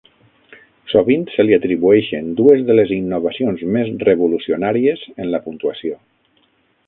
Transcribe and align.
Sovint 0.93 1.25
se 1.33 1.43
li 1.49 1.55
atribueixen 1.57 2.31
dues 2.39 2.63
de 2.69 2.77
les 2.79 2.95
innovacions 2.97 3.63
més 3.77 3.93
revolucionàries 4.09 5.03
en 5.13 5.33
la 5.35 5.43
puntuació. 5.49 6.01